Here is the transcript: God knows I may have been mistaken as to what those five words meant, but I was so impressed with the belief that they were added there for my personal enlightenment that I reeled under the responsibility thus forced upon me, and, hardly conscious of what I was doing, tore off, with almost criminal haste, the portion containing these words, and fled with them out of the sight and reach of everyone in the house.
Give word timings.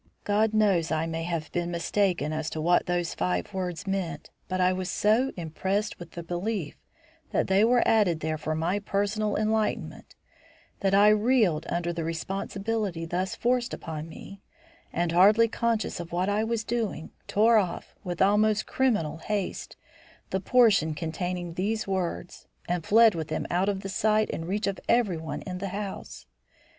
God 0.23 0.51
knows 0.51 0.91
I 0.91 1.05
may 1.05 1.25
have 1.25 1.51
been 1.51 1.69
mistaken 1.69 2.33
as 2.33 2.49
to 2.49 2.59
what 2.59 2.87
those 2.87 3.13
five 3.13 3.53
words 3.53 3.85
meant, 3.85 4.31
but 4.47 4.59
I 4.59 4.73
was 4.73 4.89
so 4.89 5.31
impressed 5.37 5.99
with 5.99 6.13
the 6.13 6.23
belief 6.23 6.75
that 7.29 7.45
they 7.45 7.63
were 7.63 7.87
added 7.87 8.19
there 8.19 8.39
for 8.39 8.55
my 8.55 8.79
personal 8.79 9.35
enlightenment 9.35 10.15
that 10.79 10.95
I 10.95 11.09
reeled 11.09 11.67
under 11.69 11.93
the 11.93 12.03
responsibility 12.03 13.05
thus 13.05 13.35
forced 13.35 13.75
upon 13.75 14.09
me, 14.09 14.41
and, 14.91 15.11
hardly 15.11 15.47
conscious 15.47 15.99
of 15.99 16.11
what 16.11 16.29
I 16.29 16.43
was 16.43 16.63
doing, 16.63 17.11
tore 17.27 17.57
off, 17.59 17.93
with 18.03 18.23
almost 18.23 18.65
criminal 18.65 19.17
haste, 19.17 19.77
the 20.31 20.39
portion 20.41 20.95
containing 20.95 21.53
these 21.53 21.87
words, 21.87 22.47
and 22.67 22.83
fled 22.83 23.13
with 23.13 23.27
them 23.27 23.45
out 23.51 23.69
of 23.69 23.81
the 23.81 23.87
sight 23.87 24.31
and 24.33 24.47
reach 24.47 24.65
of 24.65 24.79
everyone 24.89 25.43
in 25.43 25.59
the 25.59 25.69
house. 25.69 26.25